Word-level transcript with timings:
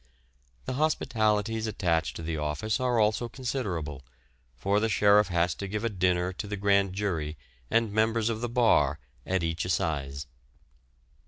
The 0.65 0.73
hospitalities 0.81 1.67
attached 1.67 2.15
to 2.15 2.23
the 2.23 2.35
office 2.35 2.79
are 2.79 2.99
also 2.99 3.29
considerable, 3.29 4.03
for 4.57 4.79
the 4.79 4.89
sheriff 4.89 5.27
has 5.27 5.53
to 5.53 5.67
give 5.67 5.83
a 5.83 5.89
dinner 5.89 6.33
to 6.33 6.47
the 6.47 6.57
grand 6.57 6.93
jury 6.93 7.37
and 7.69 7.93
members 7.93 8.27
of 8.27 8.41
the 8.41 8.49
bar 8.49 8.97
at 9.27 9.43
each 9.43 9.63
assize. 9.63 10.25